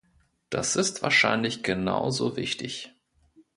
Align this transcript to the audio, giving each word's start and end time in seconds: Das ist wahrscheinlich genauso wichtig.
Das 0.49 0.77
ist 0.77 1.03
wahrscheinlich 1.03 1.61
genauso 1.61 2.35
wichtig. 2.35 2.91